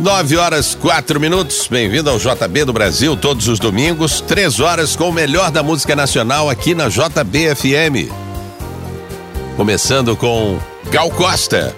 [0.00, 1.68] Nove horas quatro minutos.
[1.70, 5.94] Bem-vindo ao JB do Brasil, todos os domingos, três horas com o melhor da música
[5.94, 8.10] nacional aqui na JBFM.
[9.56, 10.58] Começando com
[10.90, 11.76] Gal Costa.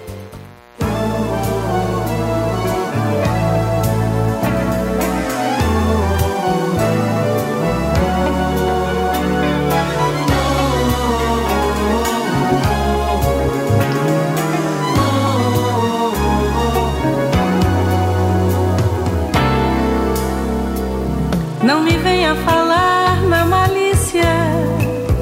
[22.03, 24.35] Venha falar na malícia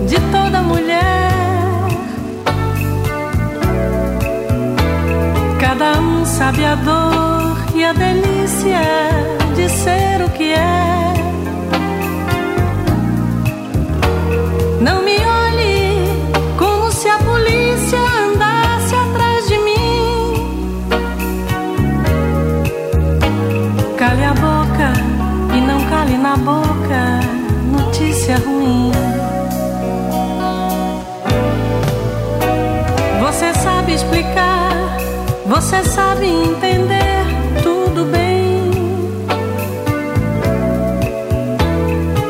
[0.08, 1.32] de toda mulher.
[5.60, 8.82] Cada um sabe a dor e a delícia
[9.56, 11.14] de ser o que é.
[14.82, 15.80] Não me olhe
[16.58, 20.34] como se a polícia andasse atrás de mim.
[23.98, 24.51] Cale a boca
[34.12, 34.98] explicar,
[35.46, 37.24] você sabe entender
[37.64, 38.72] tudo bem.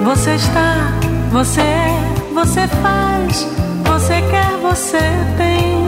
[0.04, 0.94] Você está,
[1.32, 3.48] você é, você faz,
[3.84, 5.00] você quer, você
[5.38, 5.82] tem.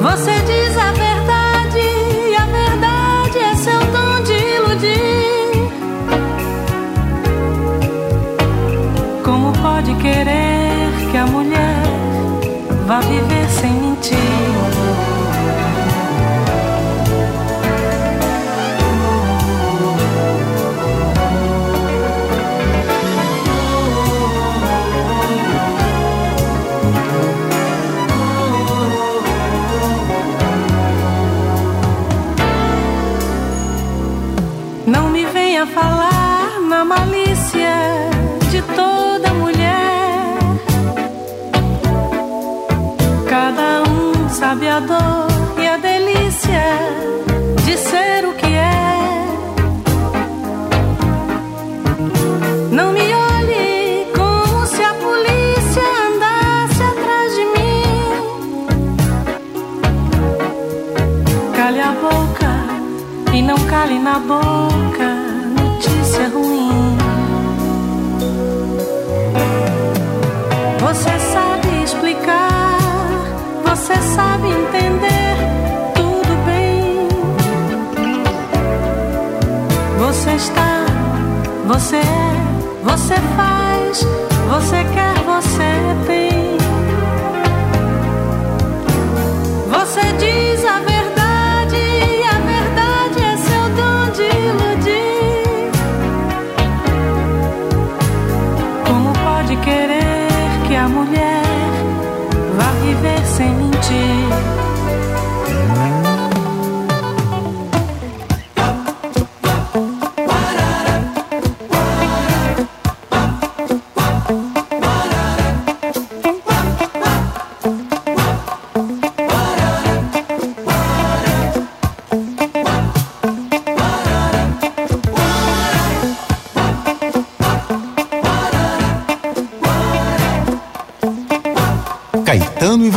[0.00, 0.61] Você diz
[81.82, 82.00] você
[82.84, 84.06] você faz,
[84.48, 86.31] você quer, você tem.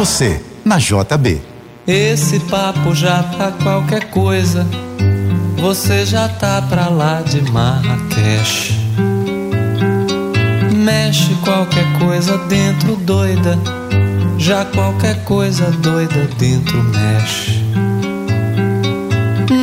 [0.06, 1.42] Você, na JB.
[1.88, 4.64] Esse papo já tá qualquer coisa.
[5.58, 8.72] Você já tá pra lá de Marrakech.
[10.76, 13.58] Mexe qualquer coisa dentro doida.
[14.38, 17.66] Já qualquer coisa doida dentro mexe.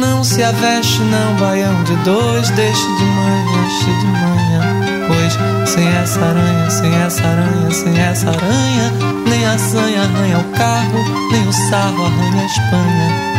[0.01, 2.51] Não se aveste, não, baião de dois.
[2.51, 5.07] Deixe de manhã, deixe de manhã.
[5.07, 8.93] Pois sem essa aranha, sem essa aranha, sem essa aranha,
[9.27, 10.99] nem a sanha arranha o carro,
[11.31, 13.33] nem o sarro arranha a Espanha.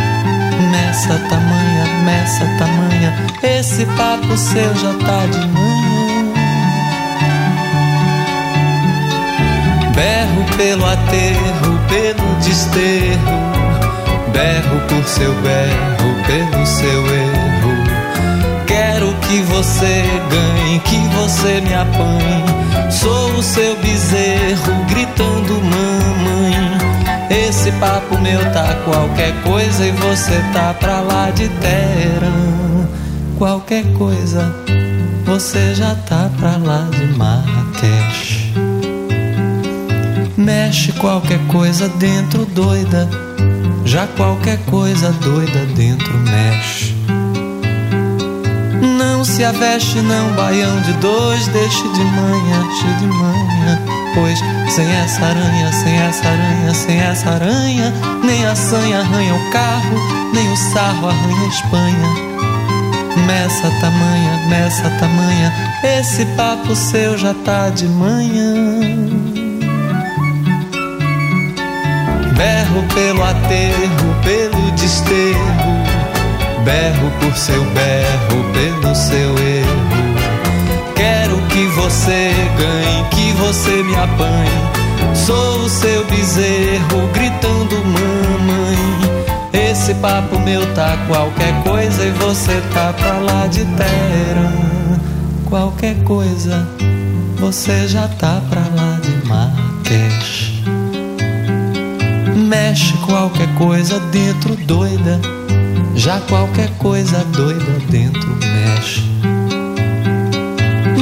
[0.70, 5.84] Nessa tamanha, nessa tamanha, esse papo seu já tá de manhã.
[9.94, 13.38] Berro pelo aterro, pelo desterro,
[14.32, 17.43] berro por seu berro, pelo seu erro.
[19.28, 22.90] Que você ganhe, que você me apanhe.
[22.90, 26.74] Sou o seu bezerro gritando mamãe.
[27.30, 32.32] Esse papo meu tá qualquer coisa e você tá pra lá de terra.
[33.38, 34.54] Qualquer coisa,
[35.24, 38.54] você já tá pra lá de Marrakech.
[40.36, 43.08] Mexe qualquer coisa dentro doida,
[43.84, 46.94] já qualquer coisa doida dentro mexe.
[48.98, 53.80] Não se aveste não, baião de dois, deixe de manhã, cheio de manhã.
[54.14, 54.38] Pois
[54.68, 57.92] sem essa aranha, sem essa aranha, sem essa aranha,
[58.22, 59.98] nem a sanha arranha o carro,
[60.32, 62.34] nem o sarro arranha a Espanha.
[63.26, 68.54] Meça tamanha, meça tamanha, esse papo seu já tá de manhã.
[72.36, 75.83] Berro pelo aterro, pelo desterro,
[76.64, 79.84] berro por seu berro, pelo seu erro.
[80.94, 85.14] Quero que você ganhe, que você me apanhe.
[85.14, 89.24] Sou o seu bezerro gritando mamãe.
[89.52, 94.52] Esse papo meu tá qualquer coisa e você tá pra lá de terra.
[95.48, 96.66] Qualquer coisa,
[97.38, 100.64] você já tá pra lá de Marrakech.
[102.36, 105.20] Mexe qualquer coisa dentro doida,
[105.96, 109.02] já qualquer coisa doida dentro mexe.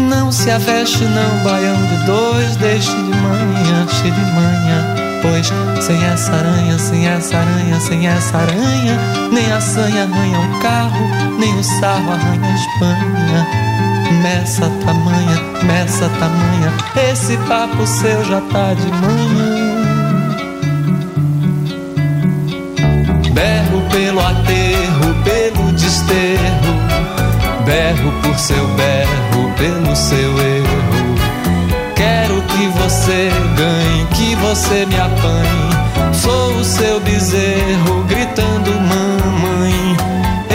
[0.09, 4.95] Não se aveste não, baião de dois, deixe de manhã, cheio de manhã.
[5.23, 5.53] Pois
[5.85, 8.99] sem essa aranha, sem essa aranha, sem essa aranha,
[9.33, 13.63] nem a sanha arranha o carro, nem o sarro arranha a Espanha.
[14.23, 16.73] Meça tamanha, meça tamanha,
[17.11, 19.72] esse papo seu já tá de manhã.
[23.43, 26.75] Berro pelo aterro, pelo desterro,
[27.65, 31.17] berro por seu berro, pelo seu erro.
[31.97, 36.15] Quero que você ganhe, que você me apanhe.
[36.15, 39.97] Sou o seu bezerro gritando mamãe.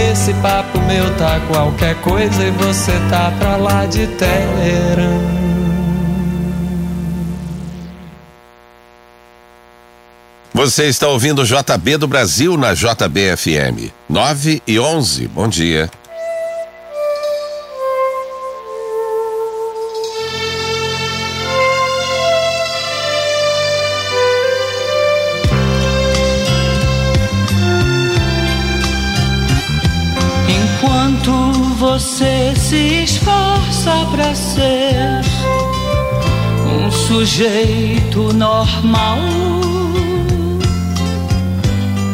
[0.10, 5.47] Esse papo meu tá qualquer coisa e você tá pra lá de Teherã.
[10.58, 13.94] Você está ouvindo JB do Brasil na JBFM.
[14.10, 15.28] 9 e 11.
[15.28, 15.88] Bom dia.
[30.50, 35.22] Enquanto você se esforça pra ser
[36.66, 39.20] um sujeito normal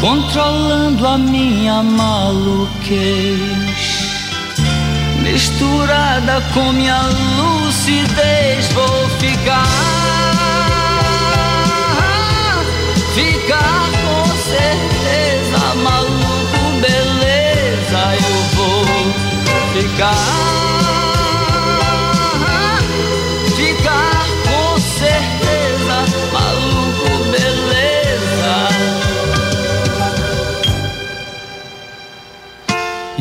[0.00, 3.38] Controlando a minha maluquez,
[5.22, 7.00] misturada com minha
[7.38, 9.66] lucidez, vou ficar,
[13.14, 18.84] ficar com certeza, maluco, beleza, eu vou
[19.72, 20.85] ficar.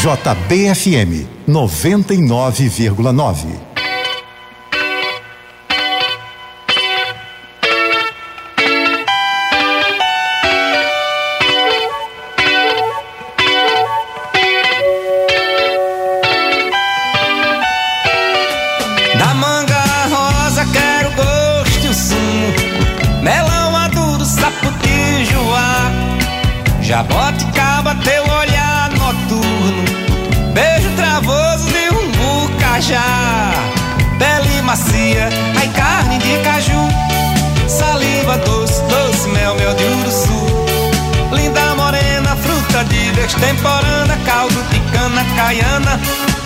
[0.00, 3.69] JBFM 99,9.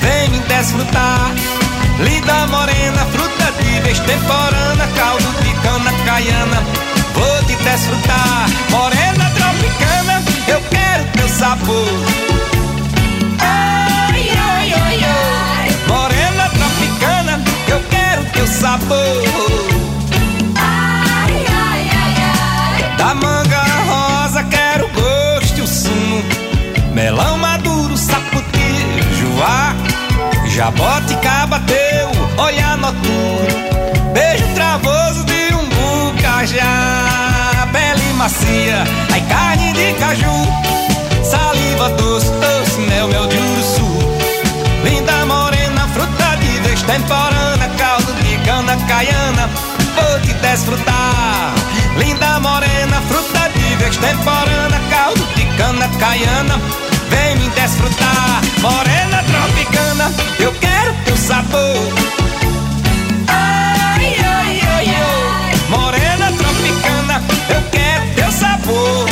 [0.01, 1.33] Vem desfrutar.
[2.01, 6.63] Linda morena, fruta de destemporana Caldo de cana caiana,
[7.15, 8.47] vou te desfrutar.
[8.71, 11.89] Morena tropicana, eu quero teu sabor.
[13.41, 15.77] Ai, ai, ai, ai.
[15.87, 19.74] Morena tropicana, eu quero teu sabor
[30.55, 32.09] Jaboticaba teu
[32.41, 40.31] olhar noturno Beijo travoso de um bucajá Pele macia, ai carne de caju
[41.25, 43.99] Saliva doce, doce, mel, mel de uruçu
[44.85, 49.51] Linda morena, fruta de destemporana Caldo de cana caiana,
[49.97, 51.53] vou te desfrutar.
[51.97, 56.61] Linda morena, fruta de destemporana Caldo de cana caiana
[57.15, 61.93] Vem me desfrutar, morena tropicana, eu quero teu sabor.
[63.29, 69.04] Ai, ai, ai, ai, morena tropicana, eu quero teu sabor.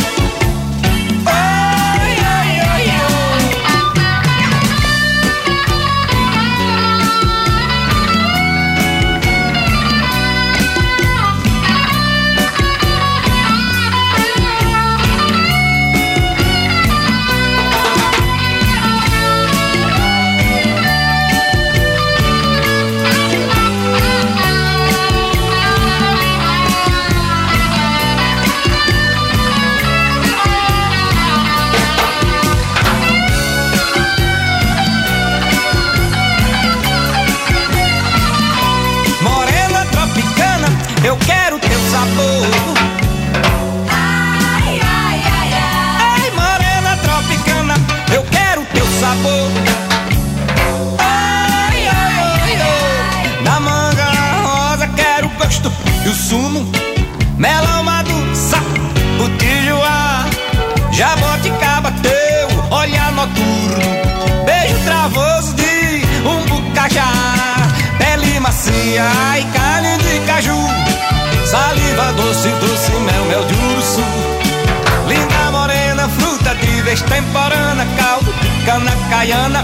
[79.12, 79.62] Caiana,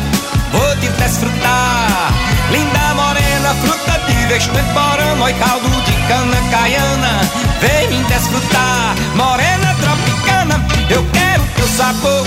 [0.52, 2.12] vou te desfrutar.
[2.50, 5.24] Linda morena, fruta de destemporana.
[5.24, 7.12] Oi, caldo de cana caiana,
[7.62, 8.94] vem me desfrutar.
[9.14, 10.56] Morena tropicana,
[10.90, 12.26] eu quero teu sabor.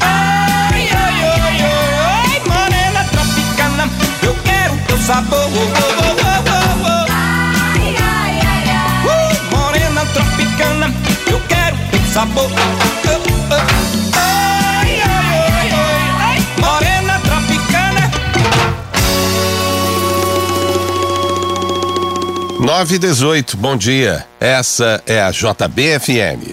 [0.00, 1.58] Ai, ai, ai,
[2.20, 3.88] ai, morena tropicana,
[4.22, 5.48] eu quero teu sabor.
[7.08, 8.96] Ai, ai, ai, ai.
[9.08, 10.94] Uh, morena tropicana,
[11.30, 12.44] eu quero teu sabor.
[12.44, 13.81] Uh, uh.
[22.62, 24.24] 9 e 18, bom dia.
[24.38, 26.51] Essa é a JBFM.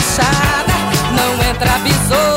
[0.00, 0.72] fechada,
[1.14, 2.29] não é entra besouro.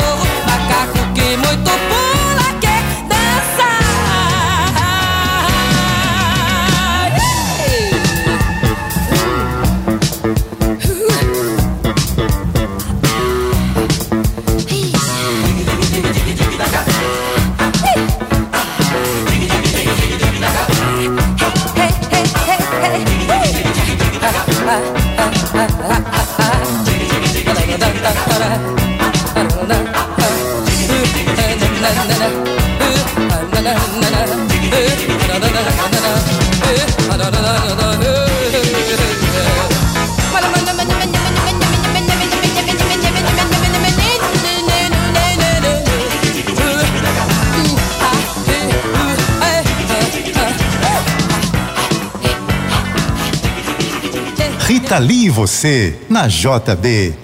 [54.94, 57.23] Rita Lee e você, na JB.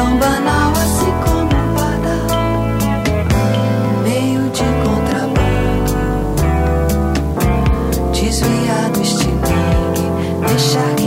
[0.00, 2.26] tão banal assim como um padar,
[4.02, 5.92] meio de contrabando,
[8.10, 10.06] desviado, estilingue,
[10.46, 10.99] deixar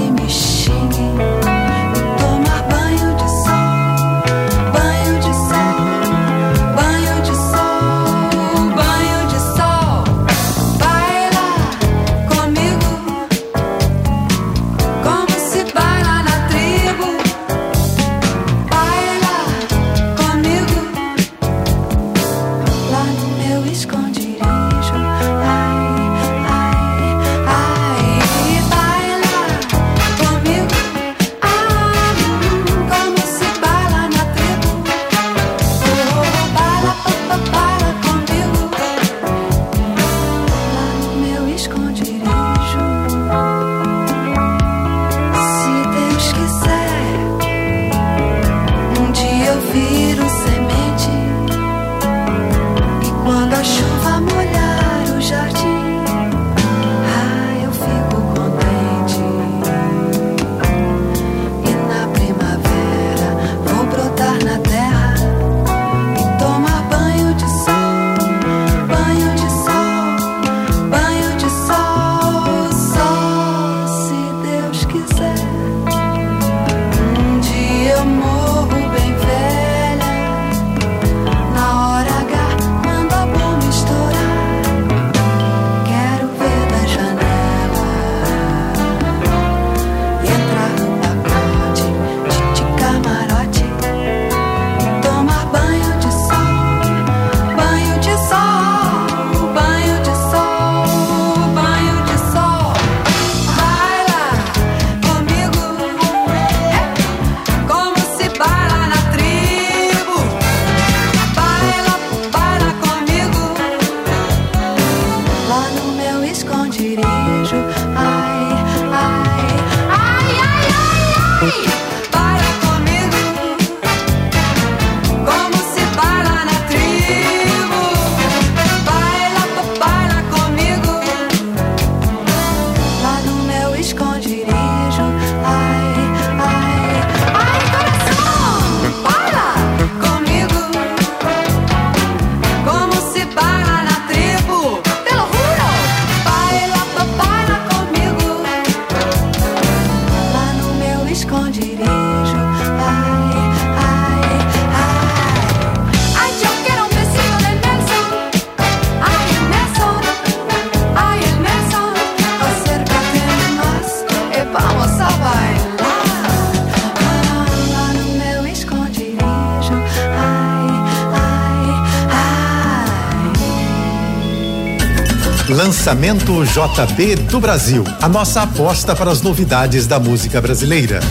[175.84, 177.84] Lançamento JB do Brasil.
[178.02, 181.02] A nossa aposta para as novidades da música brasileira.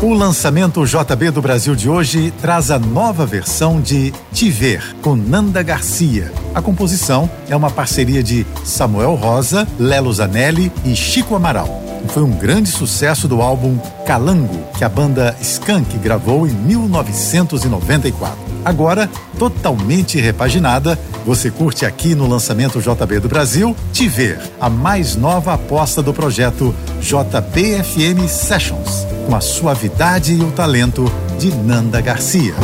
[0.00, 5.16] O lançamento JB do Brasil de hoje traz a nova versão de Te Ver, com
[5.16, 6.30] Nanda Garcia.
[6.54, 11.82] A composição é uma parceria de Samuel Rosa, Lelo Zanelli e Chico Amaral.
[12.10, 13.76] Foi um grande sucesso do álbum
[14.06, 18.41] Calango, que a banda Skank gravou em 1994.
[18.64, 25.16] Agora, totalmente repaginada, você curte aqui no lançamento JB do Brasil Te Ver, a mais
[25.16, 32.54] nova aposta do projeto JBFM Sessions, com a suavidade e o talento de Nanda Garcia.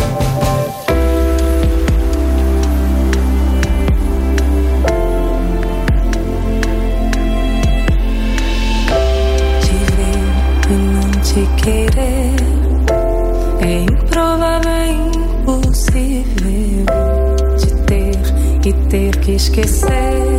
[18.73, 20.37] que ter que esquecer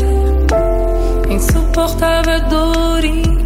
[1.31, 3.38] insuportável dor.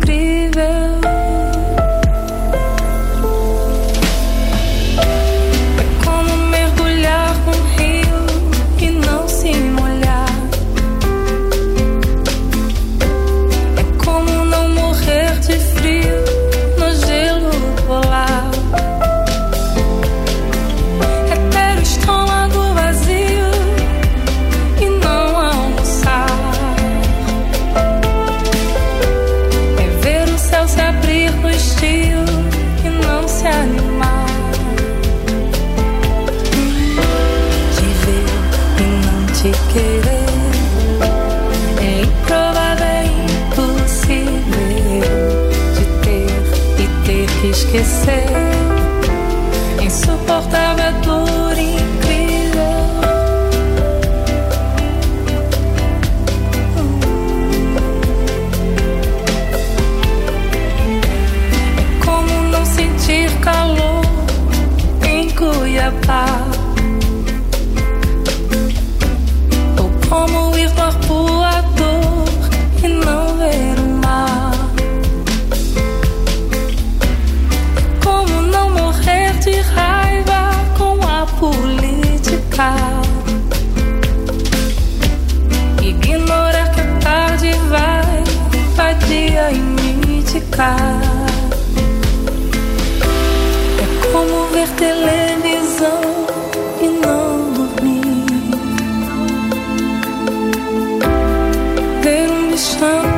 [102.57, 103.12] sun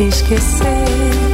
[0.00, 1.31] esquecer.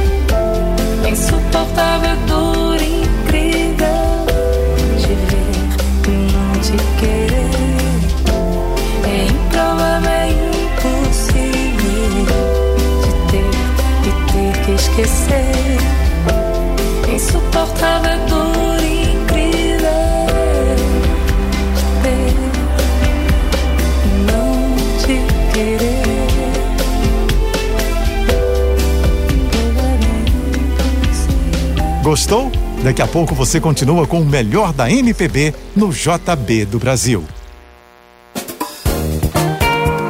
[32.09, 32.51] Gostou?
[32.83, 37.23] Daqui a pouco você continua com o melhor da MPB no JB do Brasil.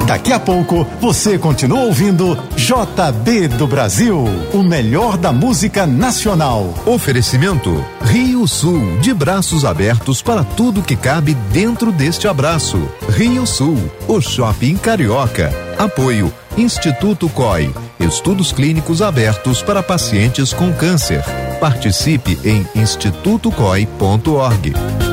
[0.07, 6.73] Daqui a pouco você continua ouvindo JB do Brasil, o melhor da música nacional.
[6.85, 12.81] Oferecimento Rio Sul, de braços abertos para tudo que cabe dentro deste abraço.
[13.09, 15.53] Rio Sul, o shopping carioca.
[15.77, 21.23] Apoio Instituto COI, estudos clínicos abertos para pacientes com câncer.
[21.59, 25.08] Participe em institutocoi.org.